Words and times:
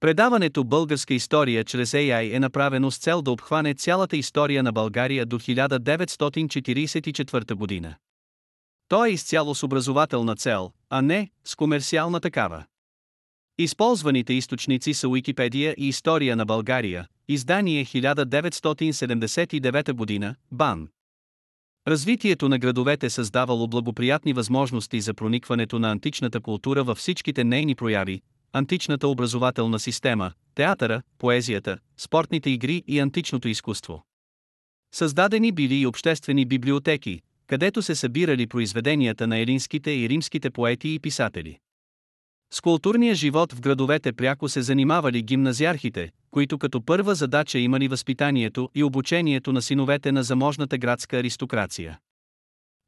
Предаването 0.00 0.64
Българска 0.64 1.14
история 1.14 1.64
чрез 1.64 1.92
AI 1.92 2.36
е 2.36 2.40
направено 2.40 2.90
с 2.90 2.98
цел 2.98 3.22
да 3.22 3.30
обхване 3.30 3.74
цялата 3.74 4.16
история 4.16 4.62
на 4.62 4.72
България 4.72 5.26
до 5.26 5.38
1944 5.38 7.54
година. 7.54 7.94
То 8.88 9.04
е 9.04 9.10
изцяло 9.10 9.54
с 9.54 9.62
образователна 9.62 10.36
цел, 10.36 10.72
а 10.90 11.02
не 11.02 11.30
с 11.44 11.56
комерциална 11.56 12.20
такава. 12.20 12.64
Използваните 13.58 14.32
източници 14.32 14.94
са 14.94 15.08
Уикипедия 15.08 15.74
и 15.78 15.88
История 15.88 16.36
на 16.36 16.44
България, 16.44 17.06
издание 17.28 17.84
1979 17.84 19.92
година, 19.92 20.34
БАН. 20.52 20.88
Развитието 21.88 22.48
на 22.48 22.58
градовете 22.58 23.10
създавало 23.10 23.68
благоприятни 23.68 24.32
възможности 24.32 25.00
за 25.00 25.14
проникването 25.14 25.78
на 25.78 25.90
античната 25.90 26.40
култура 26.40 26.84
във 26.84 26.98
всичките 26.98 27.44
нейни 27.44 27.74
прояви, 27.74 28.22
античната 28.52 29.08
образователна 29.08 29.78
система, 29.78 30.32
театъра, 30.54 31.02
поезията, 31.18 31.78
спортните 31.96 32.50
игри 32.50 32.82
и 32.86 32.98
античното 32.98 33.48
изкуство. 33.48 34.02
Създадени 34.94 35.52
били 35.52 35.74
и 35.74 35.86
обществени 35.86 36.46
библиотеки, 36.46 37.20
където 37.46 37.82
се 37.82 37.94
събирали 37.94 38.46
произведенията 38.46 39.26
на 39.26 39.38
елинските 39.38 39.90
и 39.90 40.08
римските 40.08 40.50
поети 40.50 40.88
и 40.88 40.98
писатели. 40.98 41.58
С 42.52 42.60
културния 42.60 43.14
живот 43.14 43.52
в 43.52 43.60
градовете 43.60 44.12
пряко 44.12 44.48
се 44.48 44.62
занимавали 44.62 45.22
гимназиархите, 45.22 46.10
които 46.30 46.58
като 46.58 46.82
първа 46.82 47.14
задача 47.14 47.58
имали 47.58 47.88
възпитанието 47.88 48.70
и 48.74 48.82
обучението 48.82 49.52
на 49.52 49.62
синовете 49.62 50.12
на 50.12 50.22
заможната 50.22 50.78
градска 50.78 51.18
аристокрация. 51.18 51.98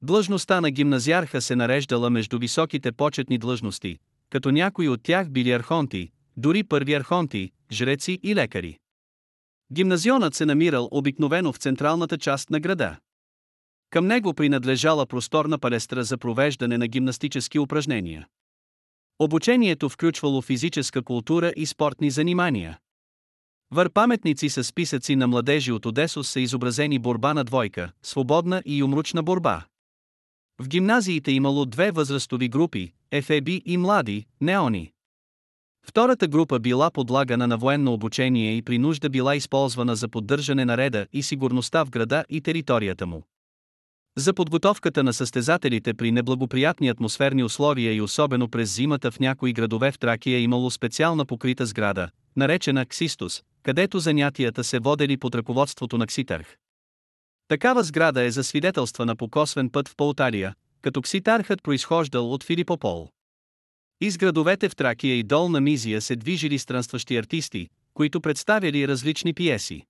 Длъжността 0.02 0.60
на 0.60 0.70
гимназиарха 0.70 1.40
се 1.40 1.56
нареждала 1.56 2.10
между 2.10 2.38
високите 2.38 2.92
почетни 2.92 3.38
длъжности, 3.38 3.98
като 4.30 4.50
някои 4.50 4.88
от 4.88 5.02
тях 5.02 5.30
били 5.30 5.52
архонти, 5.52 6.10
дори 6.36 6.64
първи 6.64 6.94
архонти, 6.94 7.50
жреци 7.72 8.18
и 8.22 8.34
лекари. 8.34 8.78
Гимназионът 9.72 10.34
се 10.34 10.46
намирал 10.46 10.88
обикновено 10.90 11.52
в 11.52 11.56
централната 11.56 12.18
част 12.18 12.50
на 12.50 12.60
града. 12.60 12.96
Към 13.90 14.06
него 14.06 14.34
принадлежала 14.34 15.06
просторна 15.06 15.58
палестра 15.58 16.04
за 16.04 16.18
провеждане 16.18 16.78
на 16.78 16.86
гимнастически 16.86 17.58
упражнения. 17.58 18.26
Обучението 19.18 19.88
включвало 19.88 20.42
физическа 20.42 21.02
култура 21.02 21.52
и 21.56 21.66
спортни 21.66 22.10
занимания. 22.10 22.78
Вър 23.70 23.90
паметници 23.90 24.48
с 24.48 24.64
списъци 24.64 25.16
на 25.16 25.26
младежи 25.26 25.72
от 25.72 25.86
Одесос 25.86 26.28
са 26.28 26.40
изобразени 26.40 26.98
борба 26.98 27.34
на 27.34 27.44
двойка, 27.44 27.92
свободна 28.02 28.62
и 28.66 28.82
умручна 28.82 29.22
борба. 29.22 29.66
В 30.58 30.68
гимназиите 30.68 31.32
имало 31.32 31.66
две 31.66 31.90
възрастови 31.90 32.48
групи– 32.48 32.92
ефеби 33.12 33.62
и 33.64 33.76
млади, 33.76 34.26
неони. 34.40 34.92
Втората 35.86 36.28
група 36.28 36.58
била 36.58 36.90
подлагана 36.90 37.46
на 37.46 37.56
военно 37.56 37.92
обучение 37.92 38.56
и 38.56 38.62
при 38.62 38.78
нужда 38.78 39.10
била 39.10 39.36
използвана 39.36 39.96
за 39.96 40.08
поддържане 40.08 40.64
на 40.64 40.76
реда 40.76 41.06
и 41.12 41.22
сигурността 41.22 41.84
в 41.84 41.90
града 41.90 42.24
и 42.28 42.40
територията 42.40 43.06
му. 43.06 43.22
За 44.16 44.34
подготовката 44.34 45.02
на 45.02 45.12
състезателите 45.12 45.94
при 45.94 46.12
неблагоприятни 46.12 46.88
атмосферни 46.88 47.44
условия 47.44 47.94
и 47.94 48.00
особено 48.00 48.48
през 48.48 48.74
зимата 48.74 49.10
в 49.10 49.20
някои 49.20 49.52
градове 49.52 49.92
в 49.92 49.98
Тракия 49.98 50.40
имало 50.40 50.70
специална 50.70 51.26
покрита 51.26 51.66
сграда, 51.66 52.08
наречена 52.36 52.86
Ксистус, 52.86 53.42
където 53.62 53.98
занятията 53.98 54.64
се 54.64 54.78
водели 54.78 55.16
под 55.16 55.34
ръководството 55.34 55.98
на 55.98 56.06
Кситарх. 56.06 56.56
Такава 57.48 57.82
сграда 57.82 58.22
е 58.22 58.30
засвидетелствана 58.30 59.16
по 59.16 59.28
косвен 59.28 59.70
път 59.70 59.88
в 59.88 59.96
Полтария, 59.96 60.54
като 60.80 61.02
Кситархът 61.02 61.62
произхождал 61.62 62.32
от 62.32 62.44
Филипопол. 62.44 63.08
Из 64.00 64.16
градовете 64.16 64.68
в 64.68 64.76
Тракия 64.76 65.14
и 65.14 65.22
Долна 65.22 65.60
Мизия 65.60 66.00
се 66.00 66.16
движили 66.16 66.58
странстващи 66.58 67.16
артисти, 67.16 67.68
които 67.94 68.20
представяли 68.20 68.88
различни 68.88 69.34
пиеси. 69.34 69.82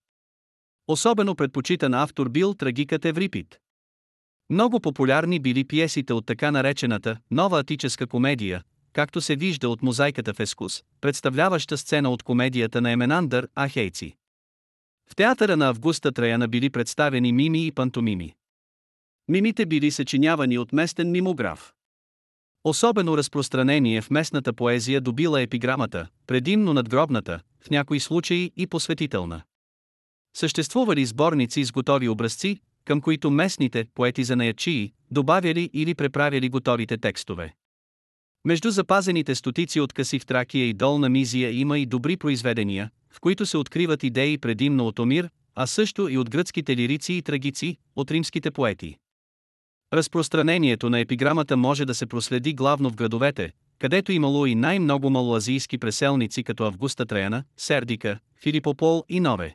Особено 0.89 1.35
предпочитан 1.35 1.95
автор 1.95 2.29
бил 2.29 2.55
трагикът 2.55 3.05
Еврипид. 3.05 3.59
Много 4.51 4.81
популярни 4.81 5.41
били 5.41 5.65
пиесите 5.65 6.13
от 6.13 6.27
така 6.27 6.51
наречената 6.51 7.17
нова 7.31 7.61
атическа 7.61 8.07
комедия, 8.07 8.63
както 8.93 9.21
се 9.21 9.37
вижда 9.37 9.69
от 9.69 9.83
мозайката 9.83 10.35
в 10.35 10.41
Ескус, 10.41 10.83
представляваща 11.01 11.79
сцена 11.79 12.11
от 12.11 12.23
комедията 12.23 12.81
на 12.81 12.91
Еменандър 12.91 13.49
Ахейци. 13.59 14.17
В 15.11 15.17
театъра 15.17 15.57
на 15.57 15.69
Августа 15.69 16.13
Траяна 16.13 16.49
били 16.49 16.71
представени 16.71 17.33
мими 17.33 17.67
и 17.67 17.73
пантомими. 17.73 18.35
Мимите 19.29 19.67
били 19.67 19.91
съчинявани 19.91 20.59
от 20.59 20.73
местен 20.73 21.11
мимограф. 21.11 21.73
Особено 22.65 23.17
разпространение 23.17 24.01
в 24.01 24.11
местната 24.11 24.53
поезия 24.53 25.01
добила 25.01 25.43
епиграмата, 25.43 26.09
предимно 26.27 26.73
надгробната, 26.75 27.41
в 27.61 27.71
някои 27.71 28.01
случаи 28.01 28.53
и 28.57 28.67
посветителна. 28.67 29.43
Съществували 30.37 31.07
сборници 31.07 31.65
с 31.65 31.73
готови 31.73 32.09
образци, 32.09 32.61
към 32.85 33.01
които 33.01 33.31
местните 33.31 33.87
поети 33.95 34.25
за 34.25 34.37
наячии 34.37 34.93
добавяли 35.11 35.71
или 35.73 35.95
преправяли 35.95 36.49
готовите 36.49 36.99
текстове. 36.99 37.55
Между 38.45 38.71
запазените 38.71 39.35
стотици 39.35 39.81
откъси 39.81 40.19
в 40.19 40.27
Тракия 40.27 40.69
и 40.69 40.75
Долна 40.75 41.09
Мизия 41.09 41.51
има 41.51 41.79
и 41.79 41.87
добри 41.87 42.17
произведения, 42.17 42.91
в 43.11 43.21
които 43.21 43.47
се 43.47 43.57
откриват 43.57 44.03
идеи 44.03 44.39
предимно 44.39 44.87
от 44.87 44.99
Омир, 44.99 45.31
а 45.55 45.67
също 45.67 46.09
и 46.09 46.19
от 46.19 46.31
гръцките 46.31 46.77
лирици 46.77 47.13
и 47.13 47.23
трагици, 47.23 47.77
от 47.97 48.11
римските 48.11 48.51
поети. 48.51 48.97
Разпространението 49.93 50.91
на 50.91 51.01
епиграмата 51.01 51.57
може 51.57 51.85
да 51.85 51.95
се 51.95 52.07
проследи 52.07 52.55
главно 52.55 52.91
в 52.91 52.95
градовете, 52.95 53.53
където 53.79 54.13
имало 54.13 54.47
и 54.47 54.55
най-много 54.55 55.11
малоазийски 55.11 55.79
преселници 55.79 56.43
като 56.43 56.65
Августа 56.65 57.07
Треяна, 57.07 57.45
Сердика, 57.57 58.19
Филипопол 58.43 59.05
и 59.09 59.21
Нове. 59.21 59.55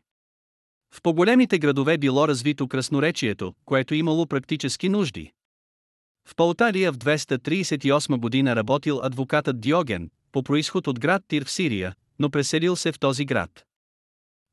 В 0.93 1.01
по-големите 1.01 1.59
градове 1.59 1.97
било 1.97 2.27
развито 2.27 2.67
красноречието, 2.67 3.53
което 3.65 3.95
имало 3.95 4.27
практически 4.27 4.89
нужди. 4.89 5.31
В 6.27 6.35
Палтария 6.35 6.91
в 6.91 6.97
238 6.97 8.17
година 8.17 8.55
работил 8.55 8.99
адвокатът 9.03 9.61
Диоген, 9.61 10.09
по 10.31 10.43
происход 10.43 10.87
от 10.87 10.99
град 10.99 11.23
Тир 11.27 11.45
в 11.45 11.51
Сирия, 11.51 11.93
но 12.19 12.29
преселил 12.29 12.75
се 12.75 12.91
в 12.91 12.99
този 12.99 13.25
град. 13.25 13.65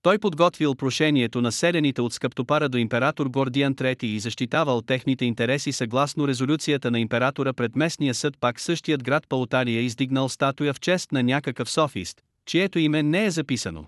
Той 0.02 0.18
подготвил 0.18 0.74
прошението 0.74 1.40
на 1.40 1.52
селените 1.52 2.02
от 2.02 2.12
скъптопара 2.12 2.68
до 2.68 2.78
император 2.78 3.26
Гордиан 3.26 3.74
III 3.74 4.04
и 4.04 4.20
защитавал 4.20 4.82
техните 4.82 5.24
интереси 5.24 5.72
съгласно 5.72 6.28
резолюцията 6.28 6.90
на 6.90 7.00
императора 7.00 7.52
пред 7.52 7.76
местния 7.76 8.14
съд 8.14 8.34
пак 8.40 8.60
същият 8.60 9.02
град 9.02 9.28
Паутария 9.28 9.80
издигнал 9.82 10.28
статуя 10.28 10.74
в 10.74 10.80
чест 10.80 11.12
на 11.12 11.22
някакъв 11.22 11.70
софист, 11.70 12.20
чието 12.46 12.78
име 12.78 13.02
не 13.02 13.24
е 13.24 13.30
записано. 13.30 13.86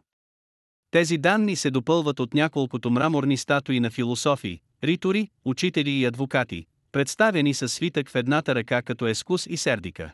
Тези 0.90 1.18
данни 1.18 1.56
се 1.56 1.70
допълват 1.70 2.20
от 2.20 2.34
няколкото 2.34 2.90
мраморни 2.90 3.36
статуи 3.36 3.80
на 3.80 3.90
философи, 3.90 4.60
ритори, 4.84 5.28
учители 5.44 5.90
и 5.90 6.04
адвокати, 6.04 6.66
представени 6.92 7.54
със 7.54 7.72
свитък 7.72 8.10
в 8.10 8.14
едната 8.14 8.54
ръка 8.54 8.82
като 8.82 9.06
Ескус 9.06 9.46
и 9.46 9.56
Сердика. 9.56 10.12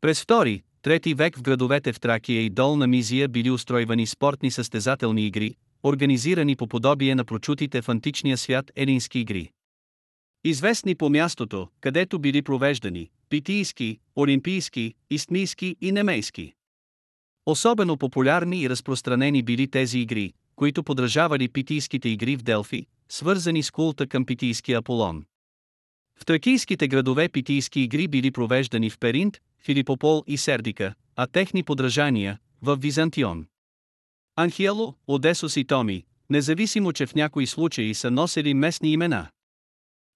През 0.00 0.22
втори, 0.22 0.62
трети 0.86 1.14
век 1.14 1.38
в 1.38 1.42
градовете 1.42 1.92
в 1.92 2.00
Тракия 2.00 2.42
и 2.42 2.50
Долна 2.50 2.86
Мизия 2.86 3.28
били 3.28 3.50
устройвани 3.50 4.06
спортни 4.06 4.50
състезателни 4.50 5.26
игри, 5.26 5.54
организирани 5.82 6.56
по 6.56 6.66
подобие 6.66 7.14
на 7.14 7.24
прочутите 7.24 7.82
в 7.82 7.88
античния 7.88 8.36
свят 8.36 8.72
елински 8.76 9.18
игри. 9.18 9.50
Известни 10.44 10.94
по 10.94 11.10
мястото, 11.10 11.68
където 11.80 12.18
били 12.18 12.42
провеждани, 12.42 13.10
питийски, 13.28 13.98
олимпийски, 14.16 14.94
истмийски 15.10 15.76
и 15.80 15.92
немейски. 15.92 16.52
Особено 17.46 17.96
популярни 17.96 18.60
и 18.60 18.70
разпространени 18.70 19.42
били 19.42 19.70
тези 19.70 19.98
игри, 19.98 20.32
които 20.56 20.84
подражавали 20.84 21.48
питийските 21.48 22.08
игри 22.08 22.36
в 22.36 22.42
Делфи, 22.42 22.86
свързани 23.08 23.62
с 23.62 23.70
култа 23.70 24.06
към 24.06 24.26
питийския 24.26 24.78
Аполон. 24.78 25.24
В 26.20 26.24
тракийските 26.24 26.88
градове 26.88 27.28
питийски 27.28 27.80
игри 27.80 28.08
били 28.08 28.30
провеждани 28.30 28.90
в 28.90 28.98
Перинт, 28.98 29.38
Филипопол 29.66 30.24
и 30.26 30.36
Сердика, 30.36 30.94
а 31.16 31.26
техни 31.26 31.62
подражания– 31.62 32.38
в 32.62 32.76
Византион. 32.76 33.46
Анхиело, 34.36 34.94
Одесос 35.06 35.56
и 35.56 35.64
Томи, 35.64 36.04
независимо 36.30 36.92
че 36.92 37.06
в 37.06 37.14
някои 37.14 37.46
случаи 37.46 37.94
са 37.94 38.10
носили 38.10 38.54
местни 38.54 38.92
имена. 38.92 39.28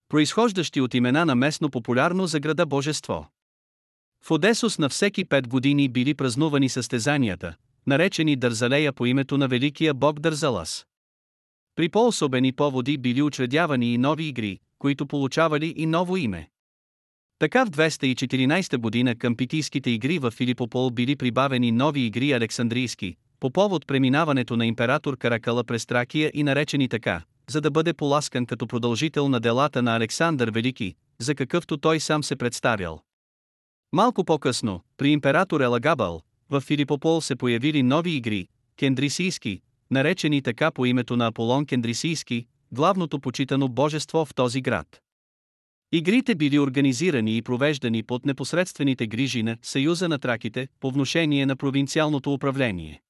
Произхождащи 0.09 0.81
от 0.81 0.95
имена 0.95 1.25
на 1.25 1.35
местно 1.35 1.71
популярно 1.71 2.27
за 2.27 2.41
града 2.41 2.67
божество. 2.67 3.29
В 4.25 4.31
Одесос 4.31 4.79
на 4.79 4.89
всеки 4.89 5.25
пет 5.25 5.49
години 5.49 5.89
били 5.89 6.15
празнувани 6.15 6.69
състезанията, 6.69 7.55
наречени 7.87 8.37
Дързалея 8.37 8.93
по 8.93 9.07
името 9.07 9.39
на 9.39 9.49
великия 9.49 9.95
бог 9.95 10.21
Дързалас. 10.21 10.87
При 11.75 11.89
по-особени 11.89 12.53
поводи 12.53 12.99
били 12.99 13.23
учредявани 13.23 13.95
и 13.95 13.99
нови 13.99 14.25
игри, 14.25 14.59
които 14.79 15.07
получавали 15.07 15.75
и 15.77 15.87
ново 15.87 16.17
име. 16.17 16.51
Така 17.41 17.65
в 17.65 17.71
214 17.71 18.77
година 18.77 19.15
към 19.15 19.37
питийските 19.37 19.91
игри 19.91 20.19
в 20.19 20.31
Филипопол 20.31 20.91
били 20.91 21.17
прибавени 21.17 21.73
нови 21.73 22.01
игри 22.01 22.33
Александрийски, 22.33 23.17
по 23.41 23.51
повод 23.51 23.87
преминаването 23.87 24.57
на 24.57 24.67
император 24.67 25.17
Каракала 25.17 25.65
през 25.65 25.87
Тракия 25.87 26.31
и 26.35 26.43
наречени 26.43 26.89
така, 26.89 27.23
за 27.51 27.61
да 27.61 27.71
бъде 27.71 27.93
поласкан 27.93 28.47
като 28.47 28.67
продължител 28.67 29.29
на 29.29 29.41
делата 29.41 29.83
на 29.83 29.97
Александър 29.97 30.51
Велики, 30.51 30.95
за 31.19 31.35
какъвто 31.35 31.77
той 31.77 32.01
сам 32.01 32.23
се 32.23 32.37
представял. 32.37 33.03
Малко 33.93 34.25
по-късно, 34.25 34.81
при 34.97 35.11
император 35.11 35.61
Елагабал, 35.61 36.23
в 36.51 36.61
Филипопол 36.61 37.21
се 37.21 37.37
появили 37.37 37.83
нови 37.83 38.11
игри, 38.11 38.49
кендрисийски, 38.79 39.61
наречени 39.91 40.43
така 40.43 40.71
по 40.71 40.87
името 40.87 41.17
на 41.17 41.27
Аполон 41.27 41.67
Кендрисийски, 41.67 42.47
главното 42.73 43.21
почитано 43.21 43.69
божество 43.69 44.25
в 44.25 44.35
този 44.35 44.61
град. 44.61 45.01
Игрите 45.93 46.35
били 46.35 46.59
организирани 46.59 47.37
и 47.37 47.43
провеждани 47.43 48.03
под 48.03 48.27
непосредствените 48.27 49.07
грижи 49.07 49.43
на 49.43 49.57
Съюза 49.63 50.09
на 50.09 50.19
траките 50.19 50.69
по 50.81 50.91
вношение 50.91 51.47
на 51.47 51.57
провинциалното 51.57 52.33
управление. 52.33 53.03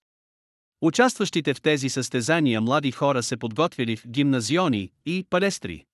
Участващите 0.81 1.55
в 1.55 1.61
тези 1.61 1.88
състезания 1.88 2.61
млади 2.61 2.91
хора 2.91 3.23
се 3.23 3.37
подготвили 3.37 3.97
в 3.97 4.09
гимназиони 4.09 4.93
и 5.06 5.27
палестри. 5.31 5.85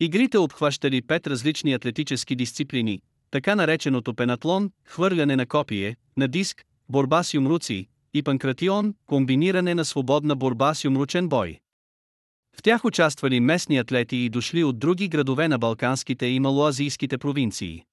Игрите 0.00 0.38
обхващали 0.38 1.02
пет 1.02 1.26
различни 1.26 1.72
атлетически 1.72 2.36
дисциплини, 2.36 3.00
така 3.30 3.54
нареченото 3.54 4.14
пенатлон, 4.14 4.70
хвърляне 4.84 5.36
на 5.36 5.46
копие, 5.46 5.96
на 6.16 6.28
диск, 6.28 6.64
борба 6.88 7.22
с 7.22 7.34
юмруци 7.34 7.88
и 8.14 8.22
панкратион, 8.22 8.94
комбиниране 9.06 9.74
на 9.74 9.84
свободна 9.84 10.36
борба 10.36 10.74
с 10.74 10.84
юмручен 10.84 11.28
бой. 11.28 11.58
В 12.56 12.62
тях 12.62 12.84
участвали 12.84 13.40
местни 13.40 13.78
атлети 13.78 14.16
и 14.16 14.28
дошли 14.28 14.64
от 14.64 14.78
други 14.78 15.08
градове 15.08 15.48
на 15.48 15.58
балканските 15.58 16.26
и 16.26 16.40
малоазийските 16.40 17.18
провинции. 17.18 17.84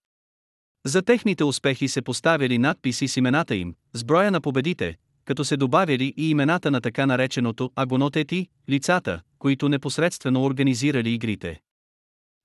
За 0.85 1.01
техните 1.01 1.44
успехи 1.44 1.88
се 1.88 2.01
поставили 2.01 2.57
надписи 2.57 3.07
с 3.07 3.17
имената 3.17 3.56
им, 3.56 3.75
с 3.94 4.03
броя 4.03 4.31
на 4.31 4.41
победите, 4.41 4.97
като 5.25 5.45
се 5.45 5.57
добавили 5.57 6.13
и 6.17 6.29
имената 6.29 6.71
на 6.71 6.81
така 6.81 7.06
нареченото 7.06 7.71
агонотети, 7.75 8.47
лицата, 8.69 9.21
които 9.39 9.69
непосредствено 9.69 10.44
организирали 10.44 11.13
игрите. 11.13 11.59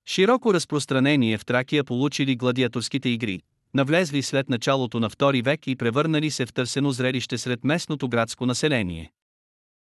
Широко 0.07 0.53
разпространение 0.53 1.37
в 1.37 1.45
Тракия 1.45 1.83
получили 1.83 2.35
гладиаторските 2.35 3.09
игри, 3.09 3.41
навлезли 3.73 4.21
след 4.21 4.49
началото 4.49 4.99
на 4.99 5.09
II 5.09 5.43
век 5.43 5.67
и 5.67 5.75
превърнали 5.75 6.31
се 6.31 6.45
в 6.45 6.53
търсено 6.53 6.91
зрелище 6.91 7.37
сред 7.37 7.63
местното 7.63 8.09
градско 8.09 8.45
население. 8.45 9.11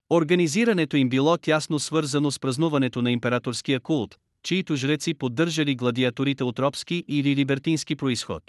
Организирането 0.10 0.98
им 0.98 1.10
било 1.10 1.38
тясно 1.38 1.80
свързано 1.80 2.32
с 2.32 2.40
празнуването 2.40 3.02
на 3.02 3.12
императорския 3.12 3.80
култ, 3.80 4.16
чието 4.44 4.76
жреци 4.76 5.14
поддържали 5.14 5.76
гладиаторите 5.76 6.44
от 6.44 6.60
робски 6.60 7.04
или 7.08 7.36
либертински 7.36 7.96
происход. 7.96 8.44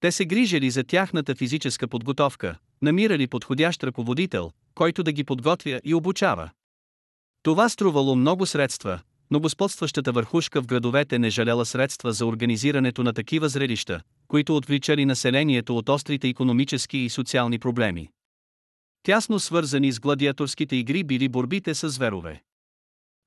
Те 0.00 0.12
се 0.12 0.24
грижали 0.24 0.70
за 0.70 0.84
тяхната 0.84 1.34
физическа 1.34 1.88
подготовка, 1.88 2.58
намирали 2.82 3.26
подходящ 3.26 3.84
ръководител, 3.84 4.50
който 4.74 5.02
да 5.02 5.12
ги 5.12 5.24
подготвя 5.24 5.80
и 5.84 5.94
обучава. 5.94 6.50
Това 7.42 7.68
струвало 7.68 8.16
много 8.16 8.46
средства, 8.46 9.00
но 9.30 9.40
господстващата 9.40 10.12
върхушка 10.12 10.62
в 10.62 10.66
градовете 10.66 11.18
не 11.18 11.30
жалела 11.30 11.66
средства 11.66 12.12
за 12.12 12.26
организирането 12.26 13.02
на 13.02 13.12
такива 13.12 13.48
зрелища, 13.48 14.00
които 14.28 14.56
отвличали 14.56 15.04
населението 15.04 15.76
от 15.76 15.88
острите 15.88 16.28
економически 16.28 16.98
и 16.98 17.08
социални 17.08 17.58
проблеми. 17.58 18.08
Тясно 19.08 19.38
свързани 19.38 19.92
с 19.92 20.00
гладиаторските 20.00 20.76
игри 20.76 21.04
били 21.04 21.28
борбите 21.28 21.74
с 21.74 21.88
зверове. 21.88 22.42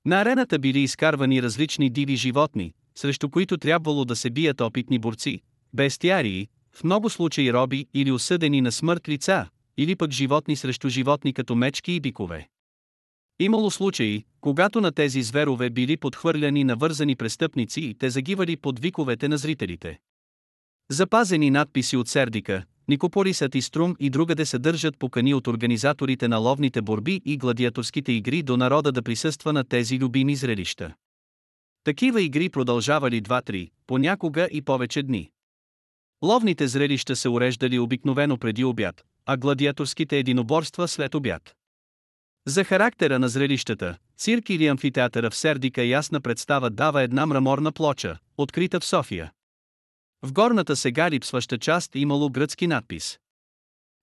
На 0.06 0.22
арената 0.22 0.60
били 0.60 0.80
изкарвани 0.80 1.42
различни 1.42 1.90
диви 1.90 2.16
животни, 2.16 2.74
срещу 2.96 3.30
които 3.30 3.58
трябвало 3.58 4.06
да 4.06 4.16
се 4.16 4.30
бият 4.30 4.62
опитни 4.62 5.00
борци, 5.00 5.42
бестиарии, 5.74 6.48
в 6.76 6.84
много 6.84 7.10
случаи 7.10 7.54
роби 7.54 7.88
или 7.94 8.12
осъдени 8.12 8.62
на 8.62 8.72
смърт 8.72 9.10
лица, 9.10 9.50
или 9.78 9.96
пък 9.96 10.12
животни 10.12 10.56
срещу 10.56 10.90
животни 10.90 11.34
като 11.34 11.56
мечки 11.56 11.92
и 11.92 12.00
бикове. 12.00 12.50
Имало 13.40 13.72
случаи, 13.72 14.24
когато 14.42 14.82
на 14.82 14.92
тези 14.92 15.22
зверове 15.22 15.70
били 15.70 15.98
подхвърляни 15.98 16.64
навързани 16.64 17.16
престъпници 17.16 17.82
и 17.82 17.94
те 17.94 18.10
загивали 18.10 18.58
под 18.58 18.80
виковете 18.80 19.28
на 19.28 19.38
зрителите. 19.38 20.00
Запазени 20.92 21.50
надписи 21.50 21.98
от 21.98 22.08
Сердика, 22.08 22.64
Никополисът 22.92 23.56
и 23.56 23.62
Струм 23.62 23.96
и 24.00 24.10
другаде 24.10 24.46
съдържат 24.46 25.00
покани 25.00 25.34
от 25.34 25.48
организаторите 25.48 26.28
на 26.28 26.38
ловните 26.38 26.82
борби 26.82 27.22
и 27.26 27.38
гладиаторските 27.38 28.12
игри 28.12 28.44
до 28.44 28.58
народа 28.58 28.92
да 28.92 29.02
присъства 29.02 29.54
на 29.54 29.64
тези 29.64 30.00
любими 30.00 30.36
зрелища. 30.36 30.94
Такива 31.84 32.22
игри 32.22 32.50
продължавали 32.50 33.22
2-3, 33.22 33.70
понякога 33.88 34.48
и 34.52 34.62
повече 34.62 35.04
дни. 35.04 35.30
Ловните 36.24 36.68
зрелища 36.68 37.16
се 37.16 37.30
уреждали 37.30 37.80
обикновено 37.80 38.38
преди 38.38 38.64
обяд, 38.64 39.04
а 39.26 39.38
гладиаторските 39.38 40.18
единоборства 40.18 40.88
след 40.88 41.16
обяд. 41.16 41.56
За 42.48 42.64
характера 42.64 43.20
на 43.20 43.30
зрелищата, 43.30 43.98
цирк 44.18 44.50
или 44.50 44.68
амфитеатъра 44.68 45.30
в 45.30 45.36
Сердика 45.36 45.84
ясна 45.84 46.22
представа 46.22 46.70
дава 46.70 47.02
една 47.02 47.26
мраморна 47.26 47.72
плоча, 47.72 48.18
открита 48.38 48.80
в 48.80 48.86
София. 48.86 49.32
В 50.24 50.34
горната 50.34 50.76
сега 50.76 51.12
липсваща 51.12 51.58
част 51.58 51.96
имало 51.96 52.30
гръцки 52.30 52.68
надпис. 52.68 53.20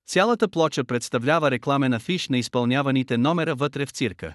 Цялата 0.07 0.49
плоча 0.49 0.85
представлява 0.85 1.51
рекламен 1.51 1.93
афиш 1.93 2.29
на 2.29 2.39
изпълняваните 2.39 3.19
номера 3.19 3.55
вътре 3.55 3.87
в 3.87 3.91
цирка. 3.91 4.35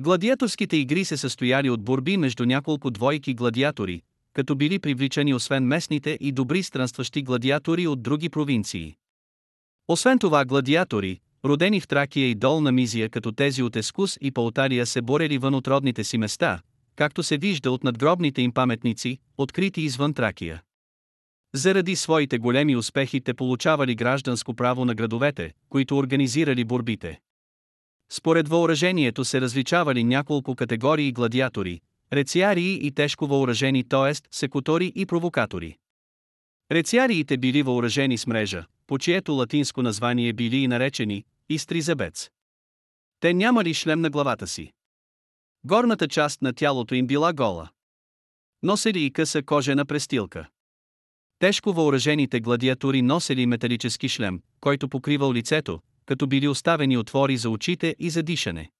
Гладиаторските 0.00 0.76
игри 0.76 1.04
се 1.04 1.16
състояли 1.16 1.70
от 1.70 1.84
борби 1.84 2.16
между 2.16 2.46
няколко 2.46 2.90
двойки 2.90 3.34
гладиатори, 3.34 4.02
като 4.32 4.56
били 4.56 4.78
привличани 4.78 5.34
освен 5.34 5.64
местните 5.64 6.18
и 6.20 6.32
добри 6.32 6.62
странстващи 6.62 7.22
гладиатори 7.22 7.86
от 7.86 8.02
други 8.02 8.28
провинции. 8.28 8.94
Освен 9.88 10.18
това 10.18 10.44
гладиатори, 10.44 11.20
родени 11.44 11.80
в 11.80 11.88
Тракия 11.88 12.30
и 12.30 12.34
Долна 12.34 12.72
Мизия 12.72 13.10
като 13.10 13.32
тези 13.32 13.62
от 13.62 13.76
Ескус 13.76 14.18
и 14.20 14.30
Паутария 14.30 14.86
се 14.86 15.02
борели 15.02 15.38
вън 15.38 15.54
от 15.54 15.68
родните 15.68 16.04
си 16.04 16.18
места, 16.18 16.60
както 16.96 17.22
се 17.22 17.36
вижда 17.36 17.70
от 17.70 17.84
надгробните 17.84 18.42
им 18.42 18.52
паметници, 18.52 19.18
открити 19.38 19.80
извън 19.80 20.14
Тракия. 20.14 20.62
Заради 21.54 21.96
своите 21.96 22.38
големи 22.38 22.76
успехи 22.76 23.20
те 23.20 23.34
получавали 23.34 23.94
гражданско 23.94 24.54
право 24.54 24.84
на 24.84 24.94
градовете, 24.94 25.52
които 25.68 25.98
организирали 25.98 26.64
борбите. 26.64 27.20
Според 28.10 28.48
въоръжението 28.48 29.24
се 29.24 29.40
различавали 29.40 30.04
няколко 30.04 30.56
категории 30.56 31.12
гладиатори, 31.12 31.80
рециарии 32.12 32.86
и 32.86 32.92
тежко 32.92 33.26
въоръжени, 33.26 33.84
т.е. 33.84 34.14
секутори 34.30 34.92
и 34.94 35.06
провокатори. 35.06 35.76
Рециариите 36.72 37.36
били 37.36 37.62
въоръжени 37.62 38.18
с 38.18 38.26
мрежа, 38.26 38.64
по 38.86 38.98
чието 38.98 39.32
латинско 39.32 39.82
название 39.82 40.32
били 40.32 40.56
и 40.56 40.68
наречени 40.68 41.24
изтризабец. 41.48 42.30
Те 43.20 43.34
нямали 43.34 43.74
шлем 43.74 44.00
на 44.00 44.10
главата 44.10 44.46
си. 44.46 44.72
Горната 45.64 46.08
част 46.08 46.42
на 46.42 46.52
тялото 46.52 46.94
им 46.94 47.06
била 47.06 47.32
гола. 47.32 47.68
Носели 48.62 49.04
и 49.04 49.12
къса 49.12 49.42
кожена 49.42 49.84
престилка. 49.84 50.48
Тежко 51.42 51.72
въоръжените 51.72 52.40
гладиатори 52.40 53.02
носели 53.02 53.46
металически 53.46 54.08
шлем, 54.08 54.42
който 54.60 54.88
покривал 54.88 55.32
лицето, 55.32 55.80
като 56.06 56.26
били 56.26 56.48
оставени 56.48 56.96
отвори 56.96 57.36
за 57.36 57.50
очите 57.50 57.96
и 57.98 58.10
за 58.10 58.22
дишане. 58.22 58.70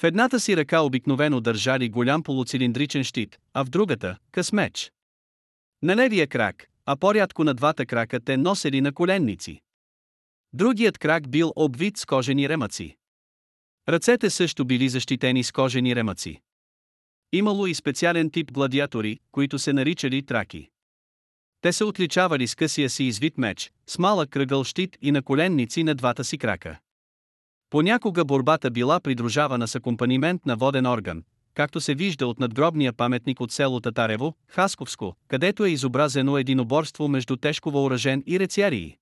В 0.00 0.04
едната 0.04 0.40
си 0.40 0.56
ръка 0.56 0.80
обикновено 0.80 1.40
държали 1.40 1.88
голям 1.88 2.22
полуцилиндричен 2.22 3.04
щит, 3.04 3.38
а 3.54 3.64
в 3.64 3.68
другата– 3.68 4.16
къс 4.32 4.52
меч. 4.52 4.92
На 5.82 5.96
левия 5.96 6.26
крак, 6.26 6.66
а 6.86 6.96
по-рядко 6.96 7.44
на 7.44 7.54
двата 7.54 7.86
крака 7.86 8.20
те 8.20 8.36
носели 8.36 8.80
на 8.80 8.92
коленници. 8.92 9.60
Другият 10.52 10.98
крак 10.98 11.30
бил 11.30 11.52
обвит 11.56 11.96
с 11.96 12.06
кожени 12.06 12.48
ремъци. 12.48 12.96
Ръцете 13.88 14.30
също 14.30 14.64
били 14.64 14.88
защитени 14.88 15.44
с 15.44 15.52
кожени 15.52 15.96
ремъци. 15.96 16.40
Имало 17.32 17.66
и 17.66 17.74
специален 17.74 18.30
тип 18.30 18.52
гладиатори, 18.52 19.18
които 19.32 19.58
се 19.58 19.72
наричали 19.72 20.26
траки. 20.26 20.70
Те 21.60 21.72
се 21.72 21.84
отличавали 21.84 22.46
с 22.46 22.54
късия 22.54 22.90
си 22.90 23.04
извит 23.04 23.38
меч, 23.38 23.72
с 23.86 23.98
малък 23.98 24.30
кръгъл 24.30 24.64
щит 24.64 24.96
и 25.02 25.12
на 25.12 25.22
коленници 25.22 25.84
на 25.84 25.94
двата 25.94 26.24
си 26.24 26.38
крака. 26.38 26.78
Понякога 27.70 28.24
борбата 28.24 28.70
била 28.70 29.00
придружавана 29.00 29.68
с 29.68 29.74
акомпанимент 29.74 30.46
на 30.46 30.56
воден 30.56 30.86
орган, 30.86 31.22
както 31.54 31.80
се 31.80 31.94
вижда 31.94 32.26
от 32.26 32.40
надгробния 32.40 32.92
паметник 32.92 33.40
от 33.40 33.52
село 33.52 33.80
Татарево, 33.80 34.34
Хасковско, 34.48 35.16
където 35.28 35.64
е 35.64 35.70
изобразено 35.70 36.38
единоборство 36.38 37.08
между 37.08 37.36
тежко 37.36 37.70
въоръжен 37.70 38.22
и 38.26 38.40
рецярии. 38.40 38.96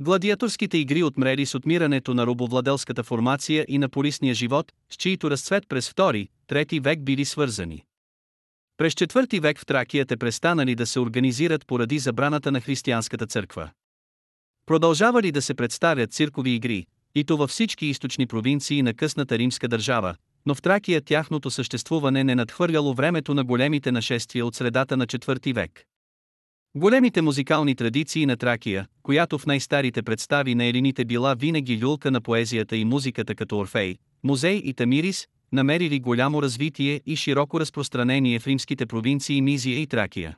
Гладиаторските 0.00 0.78
игри 0.78 1.02
отмрели 1.02 1.46
с 1.46 1.54
отмирането 1.54 2.14
на 2.14 2.26
робовладелската 2.26 3.02
формация 3.02 3.66
и 3.68 3.78
на 3.78 3.88
полисния 3.88 4.34
живот, 4.34 4.72
с 4.90 4.96
чието 4.96 5.30
разцвет 5.30 5.64
през 5.68 5.90
2-3 5.90 6.80
век 6.80 7.02
били 7.02 7.24
свързани. 7.24 7.84
През 8.78 8.94
четвърти 8.94 9.40
век 9.40 9.58
в 9.58 9.66
Тракия 9.66 10.06
те 10.06 10.16
престанали 10.16 10.74
да 10.74 10.86
се 10.86 11.00
организират 11.00 11.66
поради 11.66 11.98
забраната 11.98 12.52
на 12.52 12.60
християнската 12.60 13.26
църква. 13.26 13.70
Продължавали 14.66 15.32
да 15.32 15.42
се 15.42 15.54
представят 15.54 16.12
циркови 16.12 16.50
игри, 16.50 16.86
и 17.14 17.24
то 17.24 17.36
във 17.36 17.50
всички 17.50 17.86
източни 17.86 18.26
провинции 18.26 18.82
на 18.82 18.94
късната 18.94 19.38
римска 19.38 19.68
държава, 19.68 20.14
но 20.46 20.54
в 20.54 20.62
Тракия 20.62 21.00
тяхното 21.00 21.50
съществуване 21.50 22.24
не 22.24 22.34
надхвърляло 22.34 22.94
времето 22.94 23.34
на 23.34 23.44
големите 23.44 23.92
нашествия 23.92 24.46
от 24.46 24.54
средата 24.54 24.96
на 24.96 25.06
четвърти 25.06 25.52
век. 25.52 25.84
Големите 26.74 27.22
музикални 27.22 27.74
традиции 27.74 28.26
на 28.26 28.36
Тракия, 28.36 28.86
която 29.02 29.38
в 29.38 29.46
най-старите 29.46 30.02
представи 30.02 30.54
на 30.54 30.64
елините 30.64 31.04
била 31.04 31.34
винаги 31.34 31.84
люлка 31.84 32.10
на 32.10 32.20
поезията 32.20 32.76
и 32.76 32.84
музиката 32.84 33.34
като 33.34 33.58
Орфей, 33.58 33.96
Музей 34.22 34.56
и 34.64 34.74
Тамирис, 34.74 35.26
намерили 35.52 36.00
голямо 36.00 36.42
развитие 36.42 37.00
и 37.06 37.16
широко 37.16 37.60
разпространение 37.60 38.38
в 38.38 38.46
римските 38.46 38.86
провинции 38.86 39.42
Мизия 39.42 39.80
и 39.80 39.86
Тракия. 39.86 40.36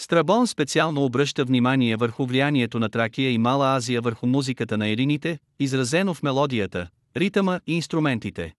Страбон 0.00 0.46
специално 0.46 1.04
обръща 1.04 1.44
внимание 1.44 1.96
върху 1.96 2.26
влиянието 2.26 2.78
на 2.78 2.88
Тракия 2.88 3.30
и 3.30 3.38
Мала 3.38 3.76
Азия 3.76 4.00
върху 4.00 4.26
музиката 4.26 4.78
на 4.78 4.88
ерините, 4.88 5.38
изразено 5.58 6.14
в 6.14 6.22
мелодията, 6.22 6.88
ритъма 7.16 7.60
и 7.66 7.74
инструментите. 7.74 8.54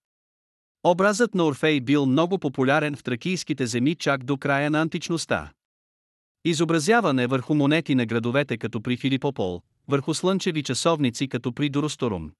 Образът 0.83 1.35
на 1.35 1.45
Орфей 1.45 1.79
бил 1.79 2.05
много 2.05 2.39
популярен 2.39 2.95
в 2.95 3.03
тракийските 3.03 3.67
земи 3.67 3.95
чак 3.95 4.23
до 4.23 4.37
края 4.37 4.71
на 4.71 4.81
античността. 4.81 5.51
Изобразяване 6.45 7.27
върху 7.27 7.55
монети 7.55 7.95
на 7.95 8.05
градовете 8.05 8.57
като 8.57 8.81
при 8.81 8.97
Филипопол, 8.97 9.61
върху 9.87 10.13
слънчеви 10.13 10.63
часовници 10.63 11.27
като 11.27 11.53
при 11.53 11.69
Доросторум. 11.69 12.31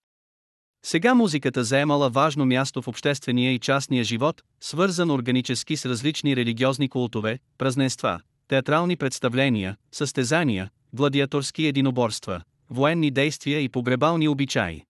Сега 0.83 1.13
музиката 1.13 1.63
заемала 1.63 2.09
важно 2.09 2.45
място 2.45 2.81
в 2.81 2.88
обществения 2.88 3.53
и 3.53 3.59
частния 3.59 4.03
живот, 4.03 4.41
свързан 4.62 5.12
органически 5.12 5.77
с 5.77 5.86
различни 5.86 6.36
религиозни 6.36 6.89
култове, 6.89 7.39
празненства, 7.57 8.19
театрални 8.48 8.95
представления, 8.95 9.77
състезания, 9.91 10.69
гладиаторски 10.93 11.65
единоборства, 11.65 12.41
военни 12.69 13.12
действия 13.12 13.59
и 13.59 13.69
погребални 13.69 14.27
обичаи. 14.27 14.83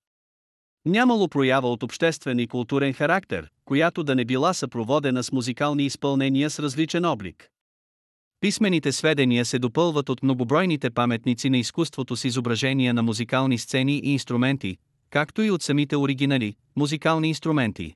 Нямало 0.86 1.28
проява 1.28 1.72
от 1.72 1.84
обществен 1.84 2.40
и 2.40 2.48
културен 2.48 2.94
характер, 2.94 3.50
която 3.66 4.04
да 4.04 4.16
не 4.16 4.26
била 4.26 4.54
съпроводена 4.54 5.24
с 5.24 5.32
музикални 5.32 5.86
изпълнения 5.86 6.50
с 6.50 6.60
различен 6.60 7.06
облик. 7.06 7.50
Писмените 8.42 8.92
сведения 8.92 9.46
се 9.46 9.60
допълват 9.60 10.10
от 10.10 10.24
многобройните 10.24 10.90
паметници 10.90 11.50
на 11.50 11.58
изкуството 11.58 12.16
с 12.16 12.26
изображения 12.26 12.94
на 12.94 13.04
музикални 13.04 13.58
сцени 13.58 13.98
и 14.04 14.14
инструменти, 14.14 14.78
както 15.10 15.42
и 15.42 15.52
от 15.52 15.64
самите 15.64 15.98
оригинали, 15.98 16.56
музикални 16.76 17.28
инструменти. 17.28 17.96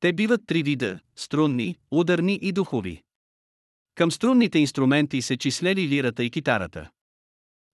Те 0.00 0.12
биват 0.12 0.40
три 0.46 0.62
вида– 0.62 1.00
струнни, 1.16 1.76
ударни 1.90 2.38
и 2.42 2.52
духови. 2.52 3.02
Към 3.94 4.10
струнните 4.10 4.58
инструменти 4.58 5.22
се 5.22 5.36
числели 5.36 5.88
лирата 5.88 6.24
и 6.24 6.30
китарата. 6.30 6.90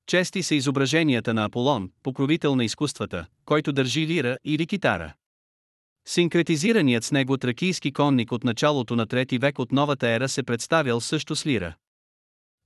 Чести 0.06 0.42
са 0.42 0.54
изображенията 0.54 1.34
на 1.34 1.44
Аполон, 1.44 1.90
покровител 2.02 2.56
на 2.56 2.64
изкуствата, 2.64 3.26
който 3.44 3.72
държи 3.72 4.06
лира 4.06 4.38
или 4.44 4.66
китара. 4.66 5.14
Синкретизираният 6.06 7.04
с 7.04 7.12
него 7.12 7.36
тракийски 7.36 7.92
конник 7.92 8.32
от 8.32 8.44
началото 8.44 8.96
на 8.96 9.06
трети 9.06 9.38
век 9.38 9.58
от 9.58 9.72
новата 9.72 10.08
ера 10.08 10.28
се 10.28 10.42
представял 10.42 11.00
също 11.00 11.36
с 11.36 11.46
лира. 11.46 11.74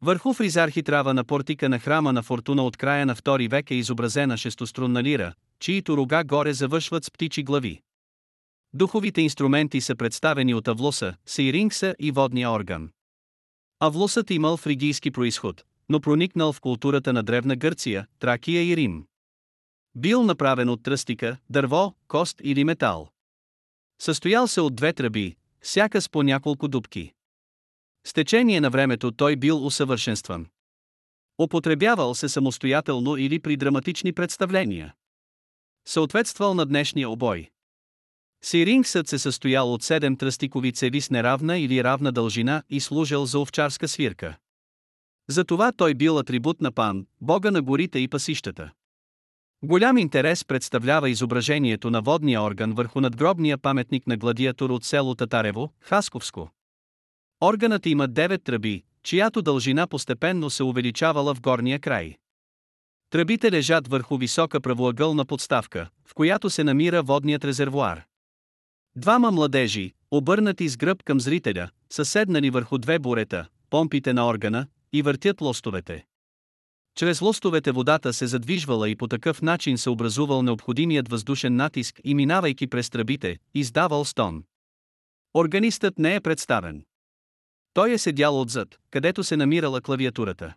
Върху 0.04 0.32
фризархитрава 0.32 1.14
на 1.14 1.25
портика 1.25 1.68
на 1.68 1.78
храма 1.78 2.12
на 2.12 2.23
Фортуна 2.23 2.62
от 2.62 2.76
края 2.76 3.06
на 3.06 3.14
втори 3.14 3.49
век 3.49 3.71
е 3.71 3.75
изобразена 3.75 4.37
шестострунна 4.37 5.02
лира, 5.02 5.35
чието 5.59 5.97
рога 5.97 6.25
горе 6.25 6.52
завършват 6.52 7.04
с 7.04 7.11
птичи 7.11 7.42
глави. 7.42 7.80
Духовите 8.75 9.21
инструменти 9.21 9.80
са 9.80 9.97
представени 9.97 10.54
от 10.54 10.68
авлоса, 10.68 11.14
сейрингса 11.26 11.94
и 11.99 12.11
водния 12.11 12.50
орган. 12.50 12.90
Авлосът 13.80 14.30
имал 14.30 14.56
фригийски 14.56 15.11
происход, 15.11 15.64
но 15.88 16.00
проникнал 16.00 16.52
в 16.52 16.61
културата 16.61 17.12
на 17.12 17.23
древна 17.23 17.56
Гърция, 17.56 18.06
Тракия 18.18 18.62
и 18.62 18.76
Рим. 18.76 19.06
Бил 19.94 20.23
направен 20.23 20.68
от 20.68 20.82
тръстика, 20.82 21.37
дърво, 21.50 21.94
кост 22.09 22.40
или 22.44 22.64
метал. 22.64 23.09
Състоял 24.00 24.49
се 24.49 24.61
от 24.61 24.76
две 24.76 24.92
тръби, 24.92 25.37
всяка 25.61 26.00
с 26.00 26.09
по 26.09 26.23
няколко 26.23 26.68
дубки. 26.68 27.12
С 28.06 28.12
течение 28.12 28.61
на 28.61 28.71
времето 28.71 29.12
той 29.12 29.37
бил 29.37 29.66
усъвършенстван. 29.66 30.47
Употребявал 31.38 32.14
се 32.14 32.28
самостоятелно 32.28 33.16
или 33.16 33.38
при 33.38 33.56
драматични 33.56 34.12
представления. 34.12 34.94
Съответствал 35.87 36.54
на 36.54 36.66
днешния 36.66 37.11
обой. 37.11 37.49
Сирингсът 38.44 39.09
се 39.09 39.18
състоял 39.18 39.75
от 39.75 39.82
седем 39.82 40.16
тръстикови 40.16 40.73
цеви 40.73 41.00
с 41.00 41.11
неравна 41.11 41.59
или 41.59 41.85
равна 41.85 42.12
дължина 42.12 42.62
и 42.71 42.80
служил 42.80 43.26
за 43.26 43.38
овчарска 43.38 43.88
свирка. 43.88 44.37
Затова 45.28 45.73
той 45.73 45.94
бил 45.94 46.18
атрибут 46.18 46.61
на 46.61 46.73
Пан, 46.73 47.06
бога 47.21 47.50
на 47.50 47.62
горите 47.62 47.99
и 47.99 48.09
пасищата. 48.09 48.71
Голям 49.62 49.99
интерес 49.99 50.44
представлява 50.44 51.11
изображението 51.11 51.90
на 51.90 52.02
водния 52.02 52.42
орган 52.42 52.73
върху 52.73 53.00
надгробния 53.00 53.59
паметник 53.59 54.06
на 54.06 54.16
гладиатор 54.16 54.71
от 54.71 54.85
село 54.85 55.14
Татарево, 55.14 55.73
Хасковско. 55.80 56.50
Органът 57.43 57.87
има 57.87 58.09
9 58.09 58.45
тръби, 58.45 58.83
чиято 59.03 59.43
дължина 59.43 59.87
постепенно 59.87 60.51
се 60.51 60.63
увеличавала 60.63 61.35
в 61.35 61.41
горния 61.41 61.79
край. 61.81 62.17
Тръбите 63.11 63.53
лежат 63.53 63.89
върху 63.89 64.17
висока 64.17 64.61
правоъгълна 64.61 65.25
подставка, 65.25 65.89
в 66.05 66.15
която 66.15 66.51
се 66.51 66.65
намира 66.65 67.03
водният 67.03 67.45
резервуар. 67.45 68.05
Двама 68.97 69.31
младежи, 69.31 69.93
обърнати 70.11 70.69
с 70.69 70.77
гръб 70.77 71.03
към 71.03 71.21
зрителя, 71.21 71.71
са 71.91 72.05
седнали 72.05 72.51
върху 72.51 72.79
две 72.79 72.99
бурета, 72.99 73.47
помпите 73.71 74.13
на 74.13 74.27
органа, 74.29 74.67
и 74.93 75.03
въртят 75.03 75.41
лостовете. 75.41 76.05
Чрез 76.95 77.21
лостовете 77.21 77.73
водата 77.73 78.13
се 78.13 78.27
задвижвала 78.27 78.91
и 78.91 78.97
по 78.97 79.09
такъв 79.09 79.43
начин 79.43 79.79
се 79.79 79.91
образувал 79.91 80.43
необходимият 80.43 81.09
въздушен 81.09 81.57
натиск 81.57 82.01
и 82.05 82.15
минавайки 82.15 82.67
през 82.67 82.91
тръбите, 82.91 83.39
издавал 83.55 84.05
стон. 84.05 84.45
Органистът 85.35 85.99
не 85.99 86.15
е 86.15 86.21
представен. 86.21 86.85
Той 87.75 87.93
е 87.93 87.99
седял 87.99 88.41
отзад, 88.41 88.79
където 88.91 89.25
се 89.25 89.37
намирала 89.37 89.81
клавиатурата. 89.81 90.55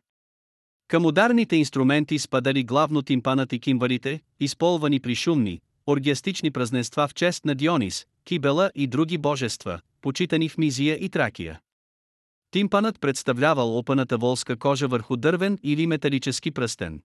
Към 0.88 1.06
ударните 1.06 1.56
инструменти 1.56 2.20
спадали 2.20 2.64
главно 2.64 3.02
тимпанът 3.02 3.54
и 3.54 3.60
кимвалите, 3.60 4.22
използвани 4.40 5.00
при 5.00 5.16
шумни, 5.16 5.62
оргиастични 5.88 6.52
празненства 6.52 7.08
в 7.08 7.14
чест 7.14 7.46
на 7.46 7.56
Дионис, 7.56 8.06
Кибела 8.24 8.72
и 8.76 8.88
други 8.88 9.18
божества, 9.18 9.80
почитани 10.02 10.50
в 10.50 10.58
Мизия 10.58 10.96
и 10.96 11.10
Тракия. 11.10 11.60
Тимпанът 12.52 13.00
представлявал 13.00 13.78
опаната 13.78 14.18
волска 14.18 14.58
кожа 14.58 14.88
върху 14.88 15.18
дървен 15.18 15.60
или 15.64 15.88
металически 15.88 16.52
пръстен. 16.52 17.02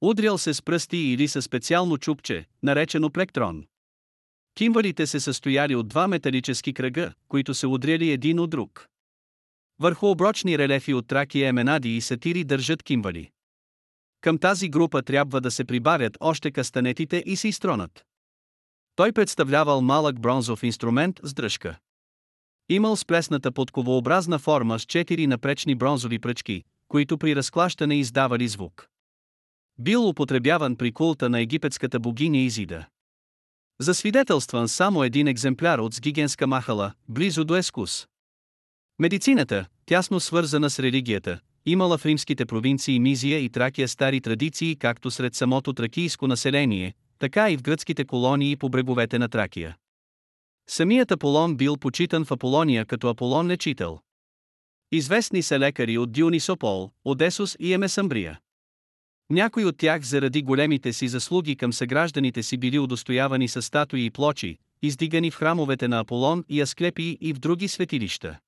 Удрял 0.00 0.38
се 0.38 0.54
с 0.54 0.62
пръсти 0.62 0.96
или 0.96 1.28
със 1.28 1.44
специално 1.44 1.98
чупче, 1.98 2.44
наречено 2.62 3.10
плектрон. 3.10 3.64
Кимвалите 4.54 5.06
се 5.06 5.20
състояли 5.20 5.74
от 5.74 5.88
два 5.88 6.08
металически 6.08 6.72
кръга, 6.74 7.12
които 7.28 7.54
се 7.54 7.66
удряли 7.66 8.10
един 8.10 8.40
от 8.40 8.50
друг. 8.50 8.88
Върху 9.80 10.10
оброчни 10.10 10.58
релефи 10.58 10.94
от 10.94 11.06
Тракия 11.06 11.48
еменади 11.48 11.96
и 11.96 12.00
сатири 12.00 12.44
държат 12.44 12.82
кимвали. 12.82 13.30
Към 14.20 14.38
тази 14.38 14.68
група 14.68 15.02
трябва 15.02 15.40
да 15.40 15.50
се 15.50 15.64
прибавят 15.64 16.16
още 16.20 16.50
кастанетите 16.50 17.22
и 17.26 17.36
се 17.36 17.48
изтронат. 17.48 18.04
Той 18.96 19.12
представлявал 19.12 19.80
малък 19.80 20.20
бронзов 20.20 20.62
инструмент 20.62 21.20
с 21.22 21.34
дръжка. 21.34 21.78
Имал 22.68 22.96
сплесната 22.96 23.52
подковообразна 23.52 24.38
форма 24.38 24.78
с 24.78 24.82
четири 24.82 25.26
напречни 25.26 25.74
бронзови 25.74 26.18
пръчки, 26.18 26.62
които 26.88 27.18
при 27.18 27.36
разклащане 27.36 27.98
издавали 27.98 28.48
звук. 28.48 28.88
Бил 29.78 30.08
употребяван 30.08 30.76
при 30.76 30.92
култа 30.92 31.28
на 31.28 31.40
египетската 31.40 32.00
богиня 32.00 32.38
Изида. 32.38 32.86
Засвидетелстван 33.80 34.68
само 34.68 35.04
един 35.04 35.26
екземпляр 35.28 35.78
от 35.78 35.94
Сгигенска 35.94 36.46
махала, 36.46 36.92
близо 37.08 37.44
до 37.44 37.56
Ескус. 37.56 38.06
Медицината, 38.98 39.66
тясно 39.86 40.20
свързана 40.20 40.70
с 40.70 40.78
религията, 40.78 41.40
имала 41.66 41.98
в 41.98 42.06
римските 42.06 42.46
провинции 42.46 43.00
Мизия 43.00 43.38
и 43.38 43.48
Тракия 43.48 43.88
стари 43.88 44.20
традиции 44.20 44.76
както 44.76 45.10
сред 45.10 45.34
самото 45.34 45.72
тракийско 45.72 46.26
население, 46.26 46.94
така 47.18 47.50
и 47.50 47.56
в 47.56 47.62
гръцките 47.62 48.04
колонии 48.04 48.56
по 48.56 48.68
бреговете 48.68 49.18
на 49.18 49.28
Тракия. 49.28 49.76
Самият 50.68 51.10
Аполон 51.10 51.56
бил 51.56 51.76
почитан 51.76 52.24
в 52.24 52.32
Аполония 52.32 52.86
като 52.86 53.08
Аполон 53.08 53.46
лечител. 53.46 53.98
Известни 54.92 55.42
са 55.42 55.58
лекари 55.58 55.98
от 55.98 56.12
Дионисопол, 56.12 56.90
Одесус 57.04 57.56
и 57.60 57.72
Емесамбрия. 57.72 58.40
Някои 59.30 59.64
от 59.64 59.78
тях 59.78 60.02
заради 60.02 60.42
големите 60.42 60.92
си 60.92 61.08
заслуги 61.08 61.56
към 61.56 61.72
съгражданите 61.72 62.42
си 62.42 62.56
били 62.56 62.78
удостоявани 62.78 63.48
с 63.48 63.62
статуи 63.62 64.04
и 64.04 64.10
плочи, 64.10 64.58
издигани 64.82 65.30
в 65.30 65.36
храмовете 65.36 65.88
на 65.88 66.00
Аполон 66.00 66.44
и 66.48 66.60
Асклепии 66.60 67.18
и 67.20 67.32
в 67.32 67.38
други 67.38 67.68
светилища. 67.68 68.38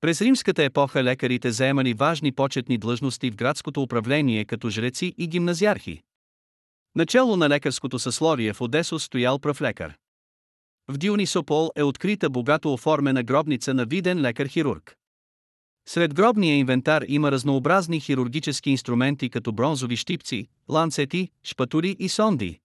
През 0.00 0.20
римската 0.20 0.64
епоха 0.64 1.04
лекарите 1.04 1.50
заемали 1.50 1.94
важни 1.94 2.32
почетни 2.32 2.78
длъжности 2.78 3.30
в 3.30 3.36
градското 3.36 3.82
управление 3.82 4.44
като 4.44 4.70
жреци 4.70 5.14
и 5.18 5.26
гимназиархи. 5.26 6.02
Начало 6.94 7.36
на 7.36 7.48
лекарското 7.48 7.98
съсловие 7.98 8.52
в 8.52 8.60
Одесо 8.60 8.98
стоял 8.98 9.38
пръв 9.38 9.60
лекар. 9.60 9.94
В 10.88 10.98
Дионисопол 10.98 11.70
е 11.76 11.82
открита 11.82 12.30
богато 12.30 12.72
оформена 12.72 13.22
гробница 13.22 13.74
на 13.74 13.86
виден 13.86 14.18
лекар-хирург. 14.18 14.94
Сред 15.88 16.14
гробния 16.14 16.56
инвентар 16.56 17.04
има 17.08 17.32
разнообразни 17.32 18.00
хирургически 18.00 18.70
инструменти 18.70 19.30
като 19.30 19.52
бронзови 19.52 19.96
щипци, 19.96 20.48
ланцети, 20.68 21.30
шпатури 21.44 21.96
и 21.98 22.08
сонди. 22.08 22.60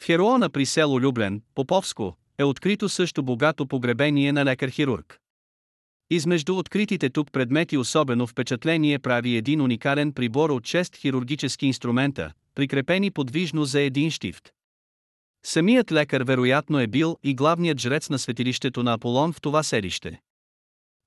В 0.00 0.04
Хероона 0.04 0.50
при 0.50 0.66
село 0.66 1.00
Люблен, 1.00 1.42
Поповско, 1.54 2.16
е 2.38 2.44
открито 2.44 2.88
също 2.88 3.22
богато 3.22 3.66
погребение 3.66 4.32
на 4.32 4.44
лекар-хирург. 4.44 5.21
Измежду 6.14 6.56
откритите 6.56 7.10
тук 7.10 7.32
предмети 7.32 7.76
особено 7.76 8.26
впечатление 8.26 8.98
прави 8.98 9.36
един 9.36 9.60
уникален 9.60 10.12
прибор 10.12 10.50
от 10.50 10.62
6 10.62 10.96
хирургически 10.96 11.66
инструмента, 11.66 12.32
прикрепени 12.54 13.10
подвижно 13.10 13.64
за 13.64 13.80
един 13.80 14.10
щифт. 14.10 14.50
Самият 15.44 15.92
лекар 15.92 16.20
вероятно 16.20 16.80
е 16.80 16.86
бил 16.86 17.16
и 17.22 17.34
главният 17.34 17.80
жрец 17.80 18.10
на 18.10 18.18
светилището 18.18 18.82
на 18.82 18.92
Аполон 18.92 19.32
в 19.32 19.40
това 19.40 19.62
селище. 19.62 20.20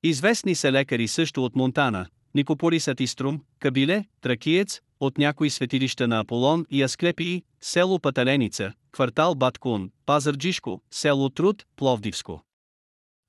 Известни 0.04 0.56
са 0.56 0.72
лекари 0.72 1.08
също 1.08 1.46
от 1.46 1.56
Монтана, 1.56 2.06
Никополис 2.36 2.88
Атиструм, 2.88 3.42
Кабиле, 3.60 4.06
Тракиец, 4.22 4.82
от 5.00 5.18
някои 5.18 5.50
светилища 5.50 6.08
на 6.08 6.20
Аполон 6.20 6.66
и 6.70 6.84
Асклепии, 6.84 7.44
село 7.62 8.00
Паталеница, 8.00 8.74
квартал 8.92 9.36
Баткун, 9.36 9.92
Пазарджишко, 10.06 10.82
село 10.92 11.30
Труд, 11.30 11.66
Пловдивско. 11.76 12.45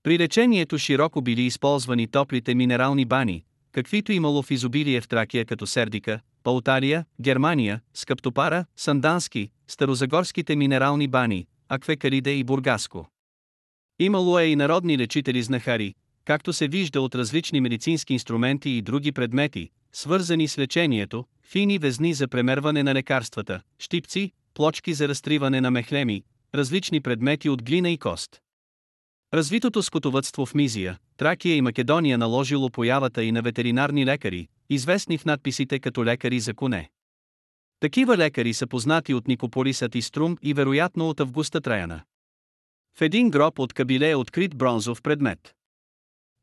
При 0.06 0.18
лечението 0.18 0.78
широко 0.78 1.22
били 1.22 1.42
използвани 1.42 2.06
топлите 2.06 2.54
минерални 2.54 3.04
бани, 3.04 3.44
каквито 3.72 4.12
имало 4.12 4.42
в 4.42 4.50
изобилие 4.50 5.00
в 5.00 5.08
Тракия 5.08 5.44
като 5.44 5.66
Сердика, 5.66 6.20
Паутария, 6.42 7.04
Германия, 7.20 7.80
Скъптопара, 7.94 8.64
Сандански, 8.76 9.50
Старозагорските 9.68 10.56
минерални 10.56 11.08
бани, 11.08 11.46
Аквекариде 11.68 12.30
и 12.30 12.44
Бургаско. 12.44 13.10
Имало 13.98 14.38
е 14.38 14.44
и 14.44 14.56
народни 14.56 14.98
лечители 14.98 15.42
знахари, 15.42 15.94
както 16.24 16.52
се 16.52 16.68
вижда 16.68 17.00
от 17.00 17.14
различни 17.14 17.60
медицински 17.60 18.12
инструменти 18.12 18.70
и 18.70 18.82
други 18.82 19.12
предмети, 19.12 19.70
свързани 19.92 20.48
с 20.48 20.58
лечението, 20.58 21.24
фини 21.42 21.78
везни 21.78 22.14
за 22.14 22.28
премерване 22.28 22.82
на 22.82 22.94
лекарствата, 22.94 23.60
щипци, 23.78 24.32
плочки 24.54 24.94
за 24.94 25.08
разтриване 25.08 25.60
на 25.60 25.70
мехлеми, 25.70 26.22
различни 26.54 27.00
предмети 27.00 27.48
от 27.48 27.62
глина 27.62 27.90
и 27.90 27.98
кост. 27.98 28.40
Развитото 29.34 29.82
скотовътство 29.82 30.46
в 30.46 30.54
Мизия, 30.54 30.98
Тракия 31.16 31.56
и 31.56 31.60
Македония 31.60 32.18
наложило 32.18 32.70
появата 32.70 33.24
и 33.24 33.32
на 33.32 33.42
ветеринарни 33.42 34.06
лекари, 34.06 34.48
известни 34.70 35.18
в 35.18 35.24
надписите 35.24 35.78
като 35.78 36.04
лекари 36.04 36.40
за 36.40 36.54
коне. 36.54 36.90
Такива 37.80 38.16
лекари 38.16 38.54
са 38.54 38.66
познати 38.66 39.14
от 39.14 39.28
Никополисът 39.28 39.94
и 39.94 40.02
Струм 40.02 40.36
и 40.42 40.54
вероятно 40.54 41.08
от 41.08 41.20
Августа 41.20 41.60
Траяна. 41.60 42.02
В 42.98 43.00
един 43.00 43.30
гроб 43.30 43.58
от 43.58 43.72
Кабиле 43.72 44.10
е 44.10 44.16
открит 44.16 44.56
бронзов 44.56 45.02
предмет. 45.02 45.54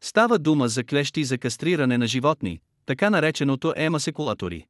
Става 0.03 0.39
дума 0.39 0.67
за 0.67 0.83
клещи 0.83 1.23
за 1.23 1.37
кастриране 1.37 1.97
на 1.97 2.07
животни, 2.07 2.59
така 2.85 3.09
нареченото 3.09 3.73
емасекулатори. 3.75 4.65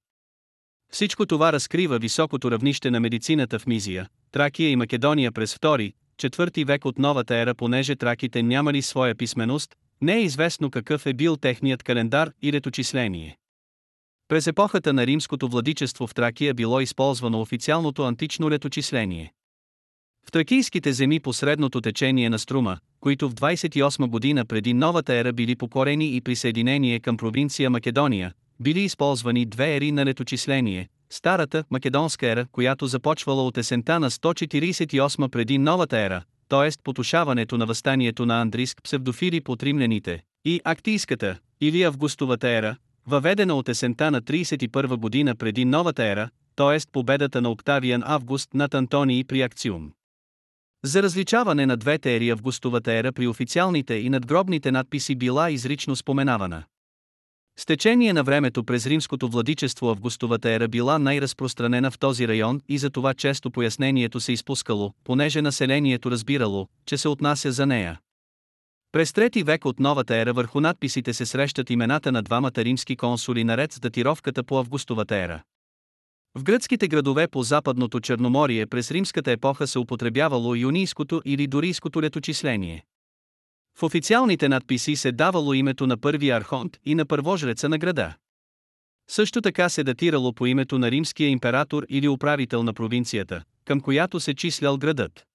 Всичко 0.91 1.25
това 1.25 1.53
разкрива 1.53 1.99
високото 1.99 2.51
равнище 2.51 2.91
на 2.91 2.99
медицината 2.99 3.59
в 3.59 3.67
Мизия, 3.67 4.09
Тракия 4.31 4.69
и 4.69 4.75
Македония 4.75 5.31
през 5.31 5.55
2 5.55 5.93
четвърти 6.17 6.63
век 6.63 6.85
от 6.85 6.99
новата 6.99 7.35
ера 7.35 7.55
понеже 7.55 7.95
траките 7.95 8.43
нямали 8.43 8.81
своя 8.81 9.15
писменост, 9.15 9.75
не 10.01 10.15
е 10.15 10.23
известно 10.23 10.71
какъв 10.71 11.05
е 11.05 11.13
бил 11.13 11.37
техният 11.37 11.83
календар 11.83 12.31
и 12.41 12.53
реточисление. 12.53 13.37
През 14.27 14.47
епохата 14.47 14.93
на 14.93 15.05
римското 15.07 15.47
владичество 15.47 16.07
в 16.07 16.13
Тракия 16.13 16.53
било 16.53 16.79
използвано 16.79 17.41
официалното 17.41 18.03
антично 18.03 18.49
леточисление. 18.49 19.33
В 20.27 20.31
тракийските 20.31 20.93
земи 20.93 21.19
по 21.19 21.33
средното 21.33 21.81
течение 21.81 22.29
на 22.29 22.39
Струма, 22.39 22.77
които 22.99 23.29
в 23.29 23.33
28 23.33 24.07
година 24.07 24.45
преди 24.45 24.73
новата 24.73 25.13
ера 25.13 25.33
били 25.33 25.55
покорени 25.55 26.15
и 26.15 26.21
присъединение 26.21 26.99
към 26.99 27.17
провинция 27.17 27.69
Македония, 27.69 28.33
били 28.59 28.79
използвани 28.79 29.45
две 29.45 29.75
ери 29.75 29.91
на 29.91 30.05
леточисление, 30.05 30.89
старата 31.13 31.63
македонска 31.71 32.27
ера, 32.27 32.45
която 32.51 32.87
започвала 32.87 33.43
от 33.43 33.57
есента 33.57 33.99
на 33.99 34.11
148 34.11 35.27
преди 35.27 35.57
новата 35.57 35.97
ера, 35.97 36.23
т.е. 36.49 36.69
потушаването 36.83 37.57
на 37.57 37.65
възстанието 37.65 38.25
на 38.25 38.41
Андриск 38.41 38.83
псевдофили 38.83 39.41
под 39.41 39.63
римляните, 39.63 40.23
и 40.45 40.61
актийската, 40.63 41.37
или 41.61 41.83
августовата 41.83 42.49
ера, 42.49 42.75
въведена 43.07 43.55
от 43.55 43.69
есента 43.69 44.11
на 44.11 44.21
31 44.21 44.95
година 44.95 45.35
преди 45.35 45.65
новата 45.65 46.03
ера, 46.03 46.29
т.е. 46.55 46.77
победата 46.91 47.41
на 47.41 47.49
Октавиан 47.49 48.03
Август 48.05 48.53
над 48.53 48.73
Антоний 48.73 49.23
при 49.23 49.41
Акциум. 49.41 49.91
За 50.85 51.03
различаване 51.03 51.65
на 51.65 51.77
двете 51.77 52.15
ери 52.15 52.29
Августовата 52.29 52.93
ера 52.93 53.11
при 53.11 53.27
официалните 53.27 53.93
и 53.93 54.09
надгробните 54.09 54.71
надписи 54.71 55.15
била 55.15 55.51
изрично 55.51 55.95
споменавана. 55.95 56.63
С 57.59 57.65
течение 57.65 58.13
на 58.13 58.23
времето 58.23 58.63
през 58.63 58.85
римското 58.87 59.29
владичество 59.29 59.89
Августовата 59.89 60.49
ера 60.49 60.67
била 60.67 60.99
най-разпространена 60.99 61.91
в 61.91 61.99
този 61.99 62.27
район 62.27 62.61
и 62.69 62.77
за 62.77 62.89
това 62.89 63.13
често 63.13 63.51
пояснението 63.51 64.19
се 64.19 64.31
изпускало, 64.31 64.93
понеже 65.03 65.41
населението 65.41 66.11
разбирало, 66.11 66.67
че 66.85 66.97
се 66.97 67.07
отнася 67.07 67.51
за 67.51 67.65
нея. 67.65 67.99
През 68.91 69.13
трети 69.13 69.43
век 69.43 69.65
от 69.65 69.79
новата 69.79 70.15
ера 70.15 70.33
върху 70.33 70.59
надписите 70.59 71.13
се 71.13 71.25
срещат 71.25 71.69
имената 71.69 72.11
на 72.11 72.21
двамата 72.21 72.57
римски 72.57 72.95
консули 72.95 73.43
наред 73.43 73.73
с 73.73 73.79
датировката 73.79 74.43
по 74.43 74.57
Августовата 74.57 75.15
ера. 75.15 75.43
В 76.35 76.43
гръцките 76.43 76.87
градове 76.87 77.27
по 77.27 77.43
западното 77.43 77.99
Черноморие 77.99 78.65
през 78.65 78.91
римската 78.91 79.31
епоха 79.31 79.67
се 79.67 79.79
употребявало 79.79 80.55
юнийското 80.55 81.21
или 81.25 81.47
дорийското 81.47 82.01
леточисление. 82.01 82.83
В 83.75 83.83
официалните 83.83 84.49
надписи 84.49 84.95
се 84.95 85.11
давало 85.11 85.53
името 85.53 85.87
на 85.87 85.97
първия 85.97 86.37
архонт 86.37 86.77
и 86.85 86.95
на 86.95 87.05
първожреца 87.05 87.69
на 87.69 87.77
града. 87.77 88.15
Също 89.09 89.41
така 89.41 89.69
се 89.69 89.83
датирало 89.83 90.33
по 90.33 90.45
името 90.45 90.79
на 90.79 90.91
римския 90.91 91.29
император 91.29 91.85
или 91.89 92.07
управител 92.07 92.63
на 92.63 92.73
провинцията, 92.73 93.43
към 93.65 93.81
която 93.81 94.19
се 94.19 94.33
числял 94.33 94.77
градът. 94.77 95.25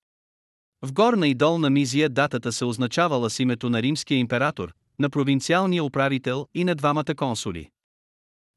В 0.83 0.93
горна 0.93 1.29
и 1.29 1.35
долна 1.35 1.71
мизия 1.71 2.09
датата 2.09 2.53
се 2.53 2.65
означавала 2.65 3.31
с 3.31 3.39
името 3.39 3.71
на 3.71 3.83
римския 3.83 4.19
император, 4.19 4.73
на 4.99 5.11
провинциалния 5.11 5.85
управител 5.85 6.47
и 6.55 6.65
на 6.65 6.75
двамата 6.75 7.15
консули. 7.17 7.71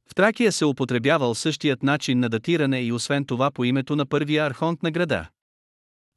В 0.10 0.16
Тракия 0.16 0.52
се 0.52 0.66
употребявал 0.66 1.36
същият 1.36 1.84
начин 1.84 2.20
на 2.20 2.30
датиране 2.30 2.82
и 2.82 2.92
освен 2.92 3.26
това 3.26 3.52
по 3.52 3.64
името 3.64 3.96
на 3.96 4.06
първия 4.06 4.46
архонт 4.46 4.84
на 4.84 4.92
града. 4.92 5.30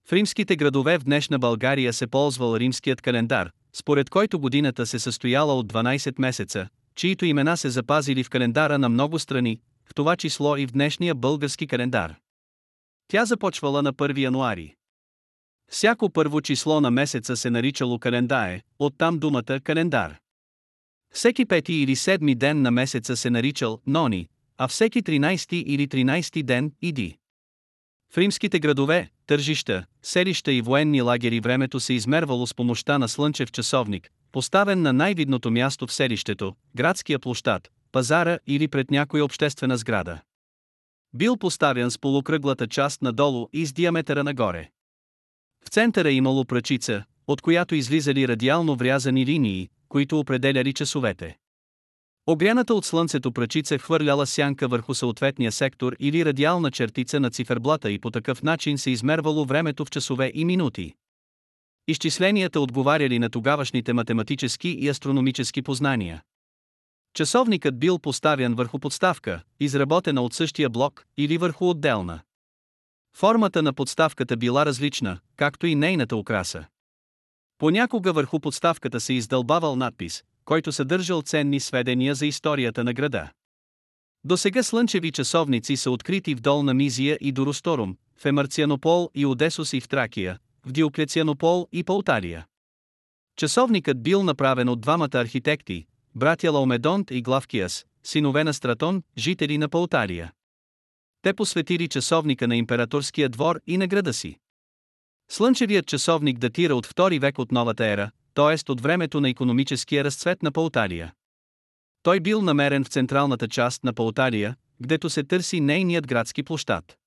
В 0.07 0.13
римските 0.13 0.57
градове 0.57 0.99
в 0.99 1.05
днешна 1.05 1.39
България 1.39 1.93
се 1.93 2.07
ползвал 2.07 2.57
римският 2.57 3.03
календар, 3.03 3.51
според 3.73 4.11
който 4.11 4.39
годината 4.39 4.87
се 4.87 4.99
състояла 4.99 5.55
от 5.55 5.73
12 5.73 6.15
месеца, 6.19 6.69
чието 6.95 7.25
имена 7.25 7.57
се 7.57 7.71
запазили 7.71 8.25
в 8.25 8.31
календара 8.31 8.79
на 8.79 8.89
много 8.89 9.19
страни, 9.19 9.61
в 9.87 9.95
това 9.95 10.17
число 10.17 10.57
и 10.57 10.67
в 10.67 10.73
днешния 10.73 11.15
български 11.15 11.67
календар. 11.67 12.15
Тя 13.09 13.25
започвала 13.25 13.83
на 13.83 13.93
1 13.93 14.19
януари. 14.19 14.75
Всяко 15.71 16.11
първо 16.11 16.41
число 16.41 16.81
на 16.81 16.91
месеца 16.91 17.37
се 17.37 17.51
наричало 17.51 17.99
календае, 17.99 18.61
оттам 18.79 19.19
думата 19.19 19.61
календар. 19.65 20.17
Всеки 21.15 21.45
пети 21.45 21.75
или 21.75 21.97
седми 21.97 22.35
ден 22.35 22.63
на 22.63 22.71
месеца 22.71 23.17
се 23.17 23.31
наричал 23.31 23.81
нони, 23.87 24.29
а 24.59 24.69
всеки 24.69 25.03
13 25.03 25.55
или 25.55 25.89
13 25.89 26.43
ден 26.43 26.73
иди. 26.83 27.17
В 28.15 28.19
римските 28.19 28.61
градове, 28.61 29.09
тържища, 29.27 29.85
селища 30.03 30.53
и 30.53 30.61
военни 30.61 31.03
лагери 31.03 31.41
времето 31.41 31.81
се 31.81 31.95
измервало 31.95 32.47
с 32.47 32.55
помощта 32.55 32.99
на 32.99 33.09
слънчев 33.09 33.53
часовник, 33.53 34.11
поставен 34.33 34.83
на 34.83 34.93
най-видното 34.93 35.51
място 35.51 35.87
в 35.87 35.93
селището, 35.93 36.55
градския 36.77 37.19
площад, 37.19 37.71
пазара 37.93 38.39
или 38.47 38.69
пред 38.69 38.91
някоя 38.91 39.25
обществена 39.25 39.77
сграда. 39.77 40.21
Бил 41.15 41.37
поставен 41.37 41.91
с 41.91 41.99
полукръглата 41.99 42.67
част 42.67 43.03
надолу 43.03 43.49
и 43.53 43.67
с 43.67 43.73
диаметъра 43.73 44.25
нагоре. 44.25 44.69
В 45.65 45.69
центъра 45.69 46.11
имало 46.11 46.45
пръчица, 46.45 47.05
от 47.27 47.41
която 47.41 47.75
излизали 47.75 48.29
радиално 48.29 48.77
врязани 48.77 49.27
линии, 49.27 49.69
които 49.89 50.19
определяли 50.19 50.73
часовете. 50.73 51.37
Огряната 52.27 52.75
от 52.75 52.85
слънцето 52.85 53.33
пръчица 53.33 53.79
хвърляла 53.79 54.27
сянка 54.27 54.69
върху 54.69 54.95
съответния 54.95 55.53
сектор 55.53 55.97
или 56.01 56.25
радиална 56.25 56.71
чертица 56.71 57.21
на 57.21 57.31
циферблата 57.31 57.91
и 57.91 57.99
по 57.99 58.11
такъв 58.11 58.43
начин 58.43 58.79
се 58.79 58.91
измервало 58.91 59.45
времето 59.45 59.85
в 59.85 59.91
часове 59.91 60.33
и 60.35 60.45
минути. 60.45 60.95
Изчисленията 61.89 62.61
отговаряли 62.61 63.19
на 63.19 63.31
тогавашните 63.31 63.93
математически 63.93 64.69
и 64.69 64.89
астрономически 64.89 65.63
познания. 65.63 66.23
Часовникът 67.15 67.79
бил 67.79 67.99
поставен 67.99 68.55
върху 68.55 68.79
подставка, 68.79 69.43
изработена 69.61 70.23
от 70.23 70.35
същия 70.35 70.71
блок, 70.71 71.05
или 71.17 71.39
върху 71.39 71.71
отделна. 71.71 72.21
Формата 73.17 73.63
на 73.63 73.73
подставката 73.73 74.37
била 74.37 74.67
различна, 74.67 75.19
както 75.37 75.67
и 75.67 75.75
нейната 75.75 76.17
украса. 76.17 76.65
Понякога 77.59 78.13
върху 78.13 78.41
подставката 78.41 79.01
се 79.01 79.13
издълбавал 79.13 79.77
надпис, 79.77 80.25
който 80.45 80.73
съдържал 80.73 81.23
ценни 81.23 81.61
сведения 81.61 82.15
за 82.15 82.27
историята 82.27 82.85
на 82.85 82.93
града. 82.93 83.31
До 84.25 84.37
сега 84.37 84.63
слънчеви 84.63 85.13
часовници 85.13 85.77
са 85.77 85.91
открити 85.91 86.35
в 86.35 86.41
Долна 86.41 86.75
Мизия 86.75 87.19
и 87.21 87.33
Доросторум, 87.33 87.97
в 88.17 88.25
Емарцианопол 88.25 89.11
и 89.15 89.27
Одесос 89.27 89.73
и 89.73 89.81
в 89.81 89.89
Тракия, 89.89 90.39
в 90.67 90.73
Диоклецианопол 90.73 91.69
и 91.73 91.85
Пауталия. 91.85 92.47
Часовникът 93.37 94.03
бил 94.03 94.23
направен 94.23 94.69
от 94.69 94.81
двамата 94.81 95.09
архитекти, 95.15 95.87
братя 96.15 96.53
Лаумедонт 96.53 97.11
и 97.11 97.23
Главкиас, 97.23 97.87
синове 98.03 98.45
на 98.45 98.55
Стратон, 98.55 99.03
жители 99.19 99.59
на 99.59 99.69
Пауталия. 99.69 100.33
Те 101.23 101.35
посветили 101.35 101.89
часовника 101.89 102.49
на 102.49 102.57
императорския 102.57 103.29
двор 103.29 103.61
и 103.67 103.77
на 103.77 103.87
града 103.87 104.13
си. 104.13 104.39
Слънчевият 105.31 105.87
часовник 105.87 106.39
датира 106.39 106.75
от 106.75 106.87
2 106.87 107.21
век 107.21 107.39
от 107.39 107.53
новата 107.53 107.87
ера, 107.87 108.11
т.е. 108.35 108.73
от 108.73 108.81
времето 108.81 109.21
на 109.21 109.29
економическия 109.29 110.05
разцвет 110.05 110.43
на 110.43 110.53
Пауталия. 110.53 111.13
Той 112.03 112.21
бил 112.21 112.43
намерен 112.43 112.85
в 112.85 112.89
централната 112.89 113.49
част 113.49 113.85
на 113.85 113.93
Пауталия, 113.93 114.57
гдето 114.83 115.11
се 115.11 115.23
търси 115.23 115.61
нейният 115.61 116.07
градски 116.07 116.43
площад. 116.43 116.99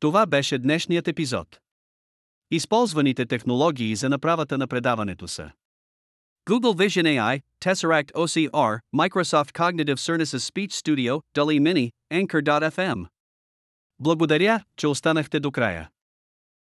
Това 0.00 0.26
беше 0.26 0.58
днешният 0.58 1.08
епизод. 1.08 1.60
Използваните 2.50 3.26
технологии 3.26 3.96
за 3.96 4.08
направата 4.08 4.58
на 4.58 4.68
предаването 4.68 5.28
са 5.28 5.50
Google 6.50 6.74
Vision 6.76 7.06
AI, 7.06 7.40
Tesseract 7.60 8.12
OCR, 8.12 8.80
Microsoft 8.94 9.52
Cognitive 9.52 9.98
Services 9.98 10.42
Speech 10.50 10.72
Studio, 10.72 11.20
DALI 11.34 11.60
Mini, 11.60 11.90
Anchor.fm. 12.12 13.06
Благодаря, 13.98 14.64
че 14.76 14.86
останахте 14.86 15.40
до 15.40 15.52
края. 15.52 15.90